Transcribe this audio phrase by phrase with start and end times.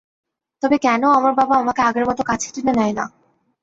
[0.63, 3.05] তবে কেন আমার বাবা আমাকে আগের মতো কাছে টেনে নেয় না।